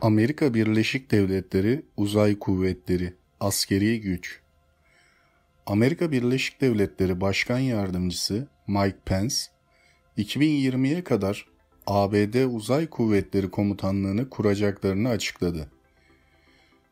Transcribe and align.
Amerika 0.00 0.54
Birleşik 0.54 1.10
Devletleri 1.10 1.82
Uzay 1.96 2.38
Kuvvetleri 2.38 3.14
Askeri 3.40 4.00
Güç 4.00 4.40
Amerika 5.66 6.12
Birleşik 6.12 6.60
Devletleri 6.60 7.20
Başkan 7.20 7.58
Yardımcısı 7.58 8.48
Mike 8.66 8.98
Pence, 9.04 9.34
2020'ye 10.18 11.04
kadar 11.04 11.46
ABD 11.86 12.54
Uzay 12.54 12.86
Kuvvetleri 12.86 13.50
Komutanlığını 13.50 14.30
kuracaklarını 14.30 15.08
açıkladı. 15.08 15.70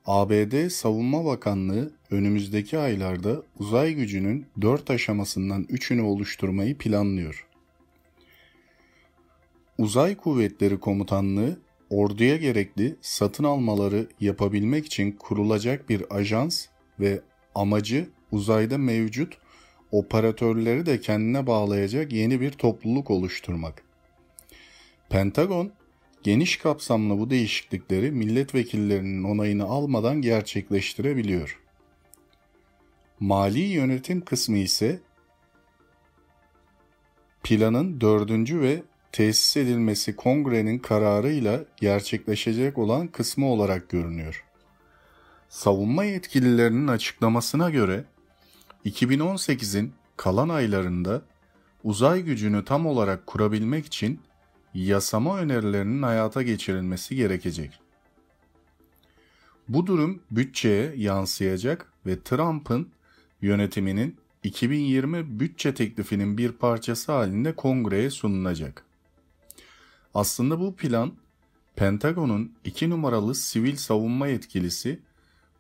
ABD 0.07 0.69
Savunma 0.69 1.25
Bakanlığı 1.25 1.93
önümüzdeki 2.11 2.79
aylarda 2.79 3.43
uzay 3.59 3.95
gücünün 3.95 4.47
dört 4.61 4.91
aşamasından 4.91 5.67
üçünü 5.69 6.03
oluşturmayı 6.03 6.79
planlıyor. 6.79 7.47
Uzay 9.79 10.17
Kuvvetleri 10.17 10.81
Komutanlığı 10.81 11.66
orduya 11.91 12.37
gerekli 12.37 12.97
satın 13.01 13.45
almaları 13.45 14.09
yapabilmek 14.21 14.87
için 14.87 15.13
kurulacak 15.13 15.89
bir 15.89 16.17
ajans 16.17 16.67
ve 17.01 17.21
amacı 17.55 18.09
uzayda 18.33 18.79
mevcut 18.79 19.39
operatörleri 19.93 20.87
de 20.87 21.01
kendine 21.01 21.47
bağlayacak 21.47 22.13
yeni 22.13 22.41
bir 22.41 22.51
topluluk 22.51 23.11
oluşturmak. 23.11 23.83
Pentagon, 25.09 25.73
geniş 26.23 26.57
kapsamlı 26.57 27.19
bu 27.19 27.31
değişiklikleri 27.31 28.11
milletvekillerinin 28.11 29.25
onayını 29.25 29.65
almadan 29.65 30.23
gerçekleştirebiliyor. 30.23 31.61
Mali 33.21 33.61
yönetim 33.61 34.21
kısmı 34.21 34.57
ise 34.59 35.01
planın 37.43 38.01
dördüncü 38.01 38.61
ve 38.61 38.83
tesis 39.17 39.57
edilmesi 39.57 40.17
kongrenin 40.17 40.79
kararıyla 40.79 41.65
gerçekleşecek 41.77 42.79
olan 42.79 43.07
kısmı 43.07 43.47
olarak 43.47 43.89
görünüyor. 43.89 44.45
Savunma 45.49 46.05
yetkililerinin 46.05 46.89
açıklamasına 46.89 47.71
göre 47.71 48.05
2018'in 48.85 49.93
kalan 50.17 50.49
aylarında 50.49 51.23
uzay 51.85 52.23
gücünü 52.23 52.65
tam 52.65 52.87
olarak 52.87 53.27
kurabilmek 53.27 53.87
için 53.87 54.21
yasama 54.75 55.39
önerilerinin 55.39 56.03
hayata 56.03 56.43
geçirilmesi 56.43 57.17
gerekecek. 57.17 57.81
Bu 59.69 59.87
durum 59.87 60.23
bütçeye 60.31 60.93
yansıyacak 60.97 61.93
ve 62.07 62.23
Trump'ın 62.23 62.89
yönetiminin 63.43 64.17
2020 64.43 65.41
bütçe 65.41 65.75
teklifinin 65.75 66.39
bir 66.39 66.53
parçası 66.53 67.13
halinde 67.13 67.57
kongreye 67.57 68.11
sunulacak. 68.11 68.86
Aslında 70.17 70.61
bu 70.61 70.77
plan 70.77 71.13
Pentagon'un 71.75 72.55
iki 72.65 72.91
numaralı 72.91 73.35
sivil 73.35 73.77
savunma 73.77 74.27
yetkilisi 74.27 75.03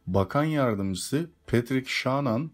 Bakan 0.07 0.45
Yardımcısı 0.45 1.31
Patrick 1.47 1.91
Shanahan 1.91 2.51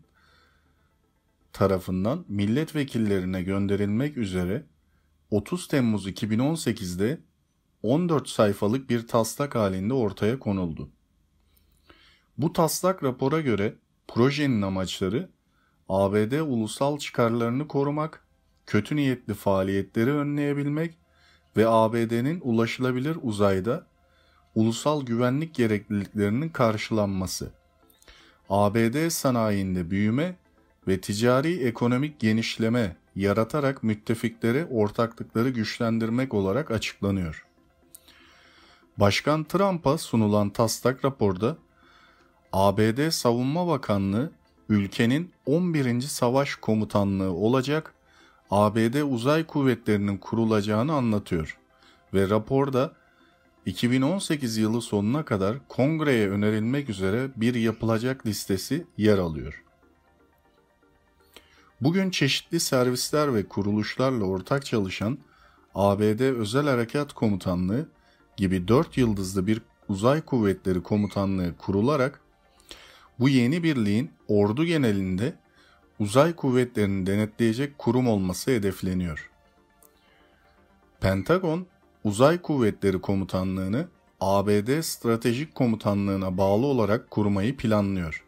tarafından 1.53 2.25
milletvekillerine 2.29 3.43
gönderilmek 3.43 4.17
üzere 4.17 4.65
30 5.31 5.69
Temmuz 5.69 6.09
2018'de 6.09 7.21
14 7.83 8.29
sayfalık 8.29 8.91
bir 8.91 9.09
taslak 9.09 9.55
halinde 9.55 9.95
ortaya 9.95 10.39
konuldu. 10.39 10.91
Bu 12.39 12.53
taslak 12.53 13.03
rapora 13.03 13.41
göre 13.41 13.75
projenin 14.09 14.63
amaçları 14.63 15.31
ABD 15.89 16.41
ulusal 16.41 16.99
çıkarlarını 16.99 17.69
korumak, 17.69 18.27
kötü 18.67 18.97
niyetli 18.97 19.35
faaliyetleri 19.35 20.13
önleyebilmek 20.13 21.02
ve 21.57 21.69
ABD'nin 21.69 22.41
ulaşılabilir 22.45 23.19
uzayda 23.23 23.87
ulusal 24.55 25.07
güvenlik 25.07 25.55
gerekliliklerinin 25.55 26.49
karşılanması, 26.49 27.51
ABD 28.51 29.09
sanayinde 29.09 29.91
büyüme 29.91 30.37
ve 30.89 31.01
ticari 31.01 31.65
ekonomik 31.65 32.21
genişleme 32.21 32.97
yaratarak 33.17 33.83
müttefikleri 33.83 34.65
ortaklıkları 34.71 35.49
güçlendirmek 35.49 36.35
olarak 36.35 36.71
açıklanıyor. 36.71 37.47
Başkan 38.97 39.45
Trump'a 39.45 39.99
sunulan 39.99 40.51
taslak 40.51 41.05
raporda 41.05 41.57
ABD 42.53 43.11
Savunma 43.11 43.67
Bakanlığı 43.67 44.33
ülkenin 44.69 45.33
11. 45.47 46.01
Savaş 46.01 46.55
Komutanlığı 46.55 47.33
olacak 47.33 47.92
ABD 48.55 49.03
Uzay 49.03 49.47
Kuvvetleri'nin 49.47 50.19
kurulacağını 50.19 50.93
anlatıyor 50.93 51.59
ve 52.15 52.31
raporda 52.31 52.93
2018 53.67 54.57
yılı 54.57 54.83
sonuna 54.83 55.25
kadar 55.25 55.69
kongreye 55.69 56.31
önerilmek 56.31 56.91
üzere 56.91 57.31
bir 57.37 57.55
yapılacak 57.55 58.27
listesi 58.27 58.87
yer 58.97 59.19
alıyor. 59.19 59.63
Bugün 61.81 62.11
çeşitli 62.11 62.61
servisler 62.61 63.35
ve 63.35 63.49
kuruluşlarla 63.49 64.25
ortak 64.25 64.65
çalışan 64.65 65.19
ABD 65.75 66.21
Özel 66.21 66.67
Harekat 66.67 67.13
Komutanlığı 67.13 67.89
gibi 68.37 68.69
4 68.69 68.97
yıldızlı 68.97 69.47
bir 69.47 69.63
uzay 69.89 70.21
kuvvetleri 70.21 70.83
komutanlığı 70.83 71.57
kurularak 71.57 72.21
bu 73.19 73.29
yeni 73.29 73.63
birliğin 73.63 74.11
ordu 74.29 74.65
genelinde 74.65 75.42
uzay 75.99 76.37
kuvvetlerini 76.37 77.07
denetleyecek 77.07 77.79
kurum 77.79 78.09
olması 78.09 78.51
hedefleniyor. 78.51 79.31
Pentagon, 81.01 81.67
Uzay 82.05 82.43
Kuvvetleri 82.43 83.01
Komutanlığını 83.01 83.89
ABD 84.21 84.81
Stratejik 84.81 85.55
Komutanlığına 85.55 86.39
bağlı 86.39 86.67
olarak 86.67 87.11
kurmayı 87.11 87.57
planlıyor. 87.57 88.25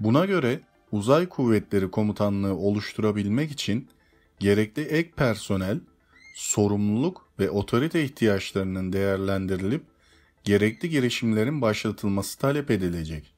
Buna 0.00 0.24
göre 0.24 0.60
Uzay 0.92 1.28
Kuvvetleri 1.28 1.90
Komutanlığı 1.90 2.54
oluşturabilmek 2.54 3.50
için 3.50 3.88
gerekli 4.38 4.82
ek 4.82 5.10
personel, 5.16 5.80
sorumluluk 6.34 7.28
ve 7.38 7.50
otorite 7.50 8.04
ihtiyaçlarının 8.04 8.92
değerlendirilip 8.92 9.84
gerekli 10.44 10.90
girişimlerin 10.90 11.62
başlatılması 11.62 12.38
talep 12.38 12.70
edilecek. 12.70 13.34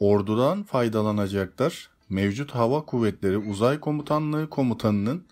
Ordudan 0.00 0.62
faydalanacaklar 0.62 1.90
mevcut 2.08 2.50
Hava 2.50 2.84
Kuvvetleri 2.84 3.38
Uzay 3.38 3.80
Komutanlığı 3.80 4.50
komutanının 4.50 5.24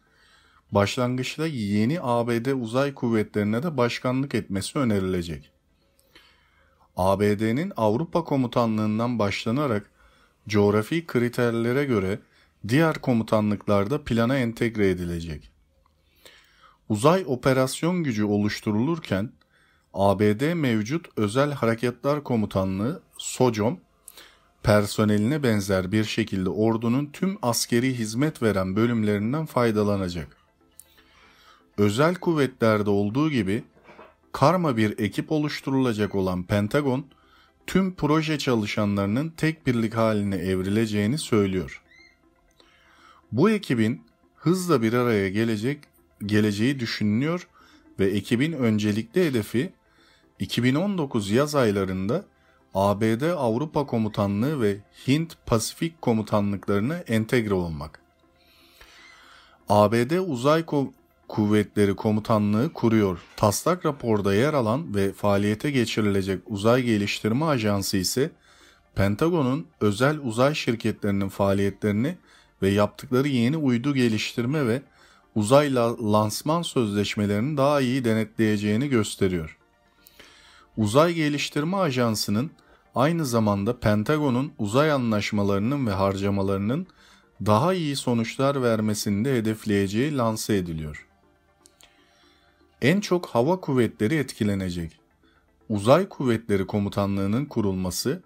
başlangıçta 0.72 1.47
yeni 1.47 1.99
ABD 2.03 2.47
Uzay 2.62 2.94
Kuvvetlerine 2.94 3.62
de 3.62 3.76
başkanlık 3.76 4.34
etmesi 4.34 4.78
önerilecek. 4.78 5.50
ABD'nin 6.97 7.72
Avrupa 7.76 8.25
Komutanlığından 8.25 9.19
başlanarak 9.19 9.91
coğrafi 10.49 11.06
kriterlere 11.06 11.84
göre 11.84 12.19
diğer 12.69 12.94
komutanlıklarda 12.99 14.05
plana 14.05 14.37
entegre 14.37 14.91
edilecek. 14.91 15.50
Uzay 16.88 17.25
operasyon 17.26 18.05
gücü 18.05 18.25
oluşturulurken 18.25 19.32
ABD 19.94 20.55
mevcut 20.55 21.06
Özel 21.16 21.53
Hareketler 21.53 22.25
Komutanlığı 22.25 23.03
SOCOM 23.19 23.85
personeline 24.62 25.43
benzer 25.43 25.93
bir 25.93 26.05
şekilde 26.05 26.49
ordunun 26.49 27.06
tüm 27.06 27.39
askeri 27.43 27.99
hizmet 27.99 28.43
veren 28.43 28.77
bölümlerinden 28.77 29.47
faydalanacak. 29.47 30.37
Özel 31.78 32.15
kuvvetlerde 32.15 32.91
olduğu 32.91 33.31
gibi 33.31 33.65
karma 34.33 34.77
bir 34.77 34.99
ekip 34.99 35.33
oluşturulacak 35.33 36.15
olan 36.15 36.43
Pentagon, 36.43 37.06
tüm 37.67 37.94
proje 37.94 38.39
çalışanlarının 38.39 39.33
tek 39.37 39.67
birlik 39.67 39.94
haline 39.94 40.37
evrileceğini 40.37 41.19
söylüyor. 41.19 41.83
Bu 43.33 43.50
ekibin 43.50 44.03
hızla 44.37 44.83
bir 44.83 44.93
araya 44.93 45.28
gelecek 45.28 45.79
geleceği 46.26 46.81
düşünülüyor 46.81 47.49
ve 47.99 48.06
ekibin 48.06 48.52
öncelikli 48.52 49.25
hedefi 49.26 49.73
2019 50.38 51.31
yaz 51.31 51.55
aylarında 51.55 52.25
ABD 52.74 53.22
Avrupa 53.22 53.86
Komutanlığı 53.86 54.60
ve 54.60 54.76
Hint 55.08 55.36
Pasifik 55.46 56.02
Komutanlıklarına 56.02 56.96
entegre 56.96 57.54
olmak. 57.54 58.00
ABD 59.68 60.18
Uzay 60.18 60.60
Ko- 60.60 60.92
Kuvvetleri 61.28 61.96
Komutanlığı 61.96 62.72
kuruyor. 62.72 63.18
Taslak 63.36 63.86
raporda 63.86 64.34
yer 64.34 64.54
alan 64.54 64.94
ve 64.94 65.12
faaliyete 65.12 65.70
geçirilecek 65.70 66.40
Uzay 66.46 66.82
Geliştirme 66.82 67.44
Ajansı 67.44 67.96
ise 67.96 68.30
Pentagon'un 68.94 69.66
özel 69.80 70.18
uzay 70.18 70.54
şirketlerinin 70.54 71.28
faaliyetlerini 71.28 72.16
ve 72.62 72.68
yaptıkları 72.68 73.28
yeni 73.28 73.56
uydu 73.56 73.94
geliştirme 73.94 74.66
ve 74.66 74.82
uzay 75.34 75.74
lansman 75.74 76.62
sözleşmelerini 76.62 77.56
daha 77.56 77.80
iyi 77.80 78.04
denetleyeceğini 78.04 78.88
gösteriyor. 78.88 79.58
Uzay 80.76 81.14
Geliştirme 81.14 81.76
Ajansı'nın 81.76 82.50
aynı 82.94 83.26
zamanda 83.26 83.81
Pentagon'un 83.81 84.52
uzay 84.58 84.93
anlaşmalarının 84.93 85.87
ve 85.87 85.90
harcamalarının 85.90 86.87
daha 87.46 87.75
iyi 87.75 87.96
sonuçlar 87.96 88.62
vermesini 88.62 89.25
de 89.25 89.37
hedefleyeceği 89.37 90.17
lanse 90.17 90.56
ediliyor. 90.56 91.06
En 92.82 93.00
çok 93.00 93.26
hava 93.26 93.61
kuvvetleri 93.61 94.14
etkilenecek. 94.14 94.99
Uzay 95.69 96.08
Kuvvetleri 96.08 96.67
Komutanlığı'nın 96.67 97.44
kurulması 97.44 98.23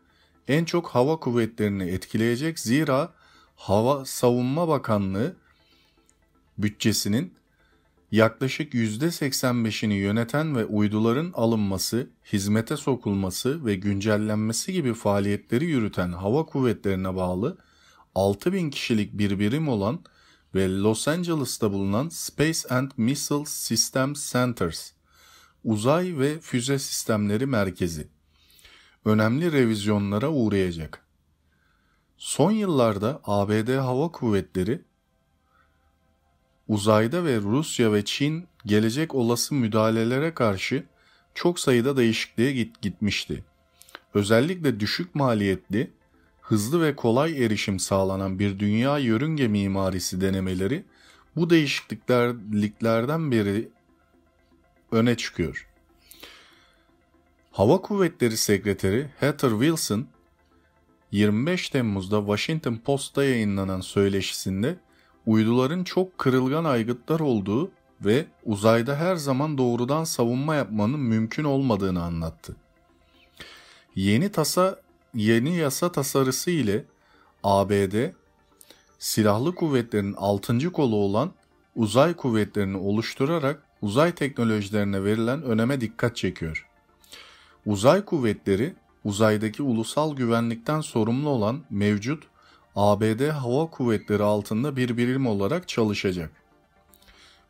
en 0.49 0.64
çok 0.64 0.88
hava 0.88 1.17
kuvvetlerini 1.17 1.91
etkileyecek 1.91 2.58
zira 2.58 3.12
Hava 3.56 4.05
Savunma 4.05 4.69
Bakanlığı 4.69 5.37
bütçesinin 6.58 7.35
yaklaşık 8.11 8.75
%85'ini 8.75 9.95
yöneten 9.95 10.57
ve 10.57 10.65
uyduların 10.65 11.33
alınması, 11.35 12.11
hizmete 12.33 12.77
sokulması 12.77 13.65
ve 13.65 13.75
güncellenmesi 13.75 14.73
gibi 14.73 14.95
faaliyetleri 14.95 15.65
yürüten 15.65 16.12
hava 16.12 16.47
kuvvetlerine 16.47 17.17
bağlı 17.17 17.59
6000 18.15 18.71
kişilik 18.71 19.19
bir 19.19 19.39
birim 19.39 19.69
olan 19.69 20.05
ve 20.55 20.69
Los 20.69 21.09
Angeles'ta 21.09 21.73
bulunan 21.73 22.09
Space 22.09 22.69
and 22.71 22.91
Missile 22.97 23.45
Systems 23.47 24.33
Centers, 24.33 24.93
Uzay 25.65 26.19
ve 26.19 26.41
Füze 26.41 26.79
Sistemleri 26.79 27.47
Merkezi, 27.47 28.09
önemli 29.05 29.53
revizyonlara 29.53 30.29
uğrayacak. 30.31 31.07
Son 32.17 32.51
yıllarda 32.51 33.21
ABD 33.25 33.77
Hava 33.77 34.12
Kuvvetleri 34.12 34.85
uzayda 36.70 37.25
ve 37.25 37.37
Rusya 37.37 37.93
ve 37.93 38.05
Çin 38.05 38.49
gelecek 38.67 39.14
olası 39.14 39.55
müdahalelere 39.55 40.34
karşı 40.34 40.84
çok 41.34 41.61
sayıda 41.61 41.96
değişikliğe 41.96 42.52
git 42.52 42.82
gitmişti. 42.82 43.44
Özellikle 44.14 44.81
düşük 44.81 45.14
maliyetli, 45.14 45.90
hızlı 46.40 46.82
ve 46.82 46.96
kolay 46.96 47.44
erişim 47.44 47.78
sağlanan 47.78 48.38
bir 48.38 48.58
dünya 48.58 48.99
yörünge 48.99 49.49
mimarisi 49.49 50.20
denemeleri 50.20 50.84
bu 51.37 51.50
değişikliklerden 51.50 53.32
beri 53.32 53.69
öne 54.93 55.16
çıkıyor. 55.16 55.69
Hava 57.52 57.81
Kuvvetleri 57.81 58.37
Sekreteri 58.37 59.11
Heather 59.20 59.50
Wilson 59.50 60.06
25 61.12 61.70
Temmuz'da 61.70 62.20
Washington 62.20 62.76
Post'ta 62.76 63.25
yayınlanan 63.25 63.81
söyleşisinde 63.81 64.76
uyduların 65.26 65.84
çok 65.84 66.19
kırılgan 66.19 66.64
aygıtlar 66.64 67.20
olduğu 67.20 67.70
ve 68.00 68.26
uzayda 68.44 68.96
her 68.96 69.17
zaman 69.17 69.58
doğrudan 69.58 70.05
savunma 70.05 70.55
yapmanın 70.55 71.00
mümkün 71.00 71.44
olmadığını 71.44 72.02
anlattı. 72.02 72.56
Yeni 73.94 74.32
tasa 74.32 74.81
yeni 75.14 75.56
yasa 75.56 75.93
tasarısı 75.93 76.50
ile 76.50 76.84
ABD 77.44 78.11
silahlı 78.99 79.55
kuvvetlerin 79.55 80.14
6. 80.17 80.72
kolu 80.72 80.96
olan 80.96 81.32
uzay 81.76 82.14
kuvvetlerini 82.14 82.76
oluşturarak 82.76 83.62
uzay 83.82 84.14
teknolojilerine 84.14 85.05
verilen 85.05 85.43
öneme 85.43 85.81
dikkat 85.81 86.16
çekiyor. 86.16 86.69
Uzay 87.66 88.05
kuvvetleri 88.05 88.75
uzaydaki 89.05 89.62
ulusal 89.62 90.16
güvenlikten 90.16 90.81
sorumlu 90.81 91.28
olan 91.28 91.61
mevcut 91.70 92.25
ABD 92.76 93.28
Hava 93.28 93.70
Kuvvetleri 93.70 94.22
altında 94.22 94.76
bir 94.76 94.96
birim 94.96 95.26
olarak 95.26 95.69
çalışacak. 95.69 96.31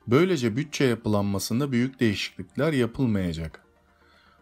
Böylece 0.07 0.57
bütçe 0.57 0.85
yapılanmasında 0.85 1.73
büyük 1.73 2.01
değişiklikler 2.01 2.73
yapılmayacak. 2.73 3.63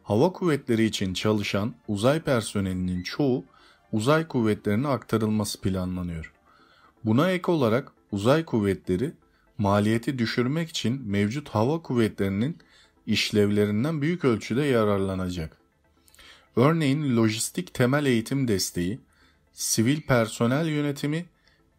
Hava 0.03 0.33
kuvvetleri 0.33 0.85
için 0.85 1.15
çalışan 1.15 1.75
uzay 1.89 2.21
personelinin 2.23 3.03
çoğu 3.03 3.45
uzay 3.93 4.29
kuvvetlerine 4.29 4.89
aktarılması 4.89 5.61
planlanıyor. 5.61 6.33
Buna 7.05 7.31
ek 7.31 7.53
olarak 7.53 7.93
uzay 8.13 8.45
kuvvetleri 8.45 9.13
maliyeti 9.59 10.19
düşürmek 10.19 10.69
için 10.69 11.03
mevcut 11.07 11.49
hava 11.49 11.83
kuvvetlerinin 11.83 12.59
işlevlerinden 13.07 14.03
büyük 14.03 14.25
ölçüde 14.25 14.63
yararlanacak. 14.63 15.57
Örneğin 16.57 17.17
lojistik 17.17 17.75
temel 17.75 18.07
eğitim 18.07 18.49
desteği, 18.49 18.99
sivil 19.59 20.01
personel 20.01 20.67
yönetimi, 20.67 21.27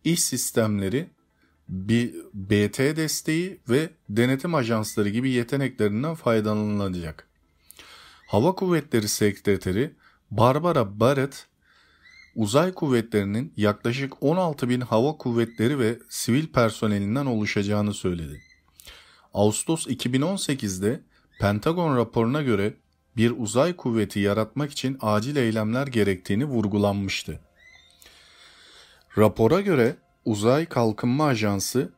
iş 0.04 0.24
sistemleri, 0.24 1.10
BT 2.34 2.80
desteği 2.80 3.60
ve 3.70 3.90
denetim 4.10 4.56
ajansları 4.56 5.10
gibi 5.10 5.30
yeteneklerinden 5.30 6.16
faydalanılacak. 6.16 7.28
Hava 8.28 8.56
Kuvvetleri 8.56 9.08
Sekreteri 9.08 9.92
Barbara 10.32 11.00
Barrett, 11.00 11.48
uzay 12.36 12.74
kuvvetlerinin 12.74 13.54
yaklaşık 13.58 14.24
16 14.24 14.70
bin 14.70 14.82
hava 14.82 15.18
kuvvetleri 15.18 15.80
ve 15.80 16.00
sivil 16.10 16.48
personelinden 16.48 17.26
oluşacağını 17.26 17.94
söyledi. 17.94 18.42
Ağustos 19.34 19.88
2018'de 19.88 21.02
Pentagon 21.40 21.98
raporuna 21.98 22.42
göre 22.42 22.74
bir 23.18 23.34
uzay 23.38 23.76
kuvveti 23.76 24.20
yaratmak 24.20 24.72
için 24.72 24.98
acil 25.02 25.36
eylemler 25.36 25.88
gerektiğini 25.88 26.46
vurgulanmıştı. 26.46 27.40
Rapora 29.18 29.62
göre 29.62 29.96
Uzay 30.26 30.66
Kalkınma 30.66 31.26
Ajansı, 31.26 31.92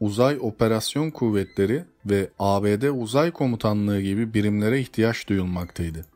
Uzay 0.00 0.38
Operasyon 0.40 1.10
Kuvvetleri 1.10 1.84
ve 2.06 2.30
ABD 2.38 2.82
Uzay 2.82 3.30
Komutanlığı 3.30 4.00
gibi 4.00 4.34
birimlere 4.34 4.80
ihtiyaç 4.80 5.28
duyulmaktaydı. 5.28 6.06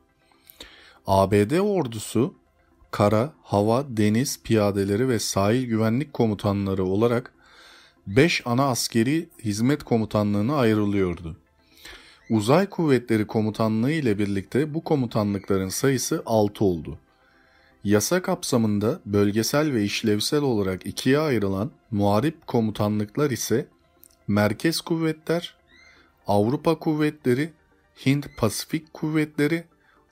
ABD 1.07 1.59
ordusu 1.59 2.35
kara, 2.91 3.33
hava, 3.43 3.85
deniz 3.89 4.43
piyadeleri 4.43 5.09
ve 5.09 5.19
sahil 5.19 5.67
güvenlik 5.67 6.13
komutanları 6.13 6.85
olarak 6.85 7.33
5 8.07 8.43
ana 8.45 8.65
askeri 8.65 9.29
hizmet 9.45 9.83
komutanlığına 9.83 10.57
ayrılıyordu. 10.57 11.37
Uzay 12.31 12.67
Kuvvetleri 12.67 13.27
Komutanlığı 13.27 13.93
ile 13.93 14.19
birlikte 14.19 14.75
bu 14.75 14.85
komutanlıkların 14.85 15.69
sayısı 15.69 16.23
6 16.27 16.65
oldu. 16.65 16.99
Yasa 17.87 18.23
kapsamında 18.23 19.01
bölgesel 19.07 19.73
ve 19.73 19.85
işlevsel 19.85 20.43
olarak 20.43 20.87
ikiye 20.87 21.19
ayrılan 21.19 21.71
muharip 21.91 22.47
komutanlıklar 22.47 23.31
ise 23.31 23.69
Merkez 24.29 24.81
Kuvvetler, 24.81 25.55
Avrupa 26.27 26.79
Kuvvetleri, 26.79 27.53
Hint 28.07 28.27
Pasifik 28.37 28.95
Kuvvetleri, 28.95 29.65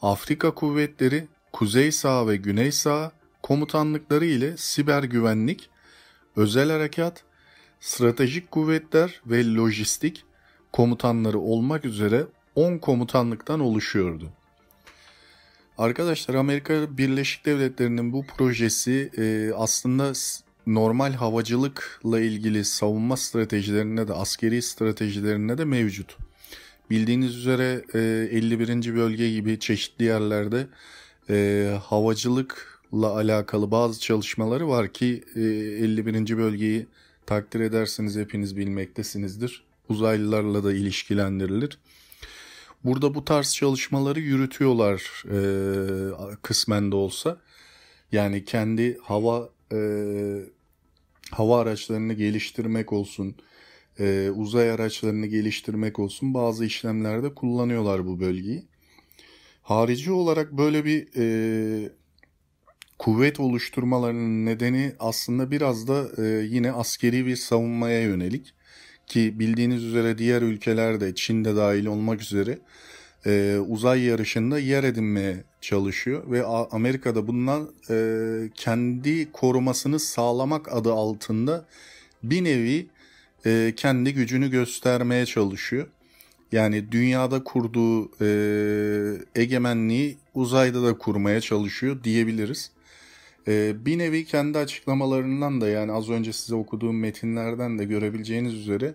Afrika 0.03 0.55
Kuvvetleri, 0.55 1.29
Kuzey 1.53 1.93
Sağ 1.93 2.29
ve 2.29 2.37
Güney 2.37 2.73
Sağ 2.73 3.13
komutanlıkları 3.43 4.25
ile 4.25 4.57
siber 4.57 5.03
güvenlik, 5.03 5.71
özel 6.37 6.71
harekat, 6.71 7.25
stratejik 7.81 8.51
kuvvetler 8.51 9.21
ve 9.27 9.55
lojistik 9.55 10.25
komutanları 10.73 11.39
olmak 11.39 11.85
üzere 11.85 12.27
10 12.55 12.79
komutanlıktan 12.79 13.61
oluşuyordu. 13.61 14.33
Arkadaşlar 15.79 16.35
Amerika 16.35 16.99
Birleşik 16.99 17.47
Devletleri'nin 17.47 18.13
bu 18.13 18.27
projesi 18.27 19.11
e, 19.19 19.53
aslında 19.57 20.13
normal 20.67 21.13
havacılıkla 21.13 22.21
ilgili 22.21 22.65
savunma 22.65 23.17
stratejilerine 23.17 24.09
de 24.09 24.13
askeri 24.13 24.63
stratejilerine 24.63 25.59
de 25.59 25.65
mevcut. 25.65 26.17
Bildiğiniz 26.91 27.37
üzere 27.37 27.85
e, 27.95 27.99
51. 28.37 28.97
bölge 28.97 29.31
gibi 29.31 29.59
çeşitli 29.59 30.05
yerlerde 30.05 30.67
e, 31.31 31.69
havacılıkla 31.85 33.17
alakalı 33.17 33.71
bazı 33.71 34.01
çalışmaları 34.01 34.69
var 34.69 34.93
ki 34.93 35.25
e, 35.37 35.41
51. 35.41 36.39
bölgeyi 36.39 36.87
takdir 37.27 37.61
edersiniz 37.61 38.17
hepiniz 38.17 38.57
bilmektesinizdir. 38.57 39.65
Uzaylılarla 39.89 40.65
da 40.65 40.73
ilişkilendirilir. 40.73 41.79
Burada 42.85 43.15
bu 43.15 43.25
tarz 43.25 43.55
çalışmaları 43.55 44.21
yürütüyorlar 44.21 45.25
e, 45.31 46.37
kısmen 46.43 46.93
de 46.93 46.97
olsa. 46.97 47.41
Yani 48.13 48.45
kendi 48.45 48.99
hava 48.99 49.51
e, 49.73 49.79
hava 51.31 51.61
araçlarını 51.61 52.13
geliştirmek 52.13 52.93
olsun, 52.93 53.37
e, 53.99 54.31
uzay 54.35 54.71
araçlarını 54.71 55.27
geliştirmek 55.27 55.99
olsun 55.99 56.35
bazı 56.35 56.65
işlemlerde 56.65 57.35
kullanıyorlar 57.35 58.07
bu 58.07 58.21
bölgeyi. 58.21 58.65
Harici 59.63 60.13
olarak 60.13 60.53
böyle 60.53 60.85
bir 60.85 61.09
e, 61.17 61.93
kuvvet 62.99 63.41
oluşturmalarının 63.41 64.47
nedeni 64.47 64.93
aslında 64.99 65.51
biraz 65.51 65.89
da 65.89 66.23
e, 66.23 66.45
yine 66.45 66.73
askeri 66.73 67.27
bir 67.27 67.37
savunmaya 67.37 68.03
yönelik 68.03 68.55
ki 69.07 69.39
bildiğiniz 69.39 69.85
üzere 69.85 70.19
diğer 70.19 70.43
ülkelerde 70.43 71.15
Çin'de 71.15 71.57
dahil 71.57 71.87
olmak 71.87 72.23
üzere 72.23 72.59
e, 73.27 73.59
uzay 73.69 74.03
yarışında 74.03 74.59
yer 74.59 74.85
edinmeye 74.85 75.45
çalışıyor 75.61 76.31
ve 76.31 76.45
Amerika'da 76.47 77.27
bundan 77.27 77.71
e, 77.91 77.97
kendi 78.55 79.33
korumasını 79.33 79.99
sağlamak 80.01 80.73
adı 80.73 80.93
altında 80.93 81.67
bir 82.23 82.45
nevi 82.45 82.87
e, 83.47 83.73
kendi 83.77 84.15
gücünü 84.15 84.51
göstermeye 84.51 85.27
çalışıyor. 85.27 85.87
Yani 86.53 86.93
dünyada 86.93 87.45
kurduğu 87.45 88.11
e, 88.21 88.29
egemenliği 89.35 90.17
uzayda 90.35 90.83
da 90.83 90.99
kurmaya 90.99 91.41
çalışıyor 91.41 92.05
diyebiliriz. 92.05 92.71
E, 93.49 93.87
bir 93.87 93.99
nevi 93.99 94.25
kendi 94.25 94.59
açıklamalarından 94.59 95.61
da 95.61 95.69
yani 95.69 95.93
az 95.93 96.11
önce 96.11 96.33
size 96.33 96.55
okuduğum 96.55 97.01
metinlerden 97.01 97.79
de 97.79 97.85
görebileceğiniz 97.85 98.55
üzere 98.55 98.95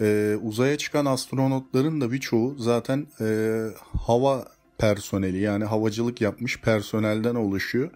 e, 0.00 0.36
uzaya 0.42 0.78
çıkan 0.78 1.06
astronotların 1.06 2.00
da 2.00 2.12
birçoğu 2.12 2.54
zaten 2.58 3.06
e, 3.20 3.66
hava 4.06 4.48
personeli 4.78 5.38
yani 5.38 5.64
havacılık 5.64 6.20
yapmış 6.20 6.60
personelden 6.60 7.34
oluşuyor. 7.34 7.90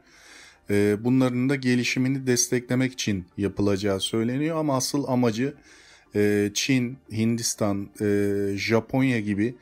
E, 0.71 0.97
bunların 1.05 1.49
da 1.49 1.55
gelişimini 1.55 2.27
desteklemek 2.27 2.93
için 2.93 3.25
yapılacağı 3.37 4.01
söyleniyor 4.01 4.57
ama 4.57 4.77
asıl 4.77 5.05
amacı 5.09 5.55
e, 6.15 6.51
Çin, 6.55 6.99
Hindistan, 7.13 7.89
e, 8.01 8.07
Japonya 8.57 9.21
gibi 9.21 9.55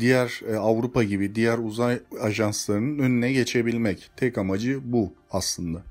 diğer 0.00 0.40
e, 0.52 0.56
Avrupa 0.56 1.02
gibi 1.04 1.34
diğer 1.34 1.58
uzay 1.58 2.00
ajanslarının 2.20 2.98
önüne 2.98 3.32
geçebilmek. 3.32 4.10
Tek 4.16 4.38
amacı 4.38 4.80
bu 4.84 5.12
aslında. 5.30 5.89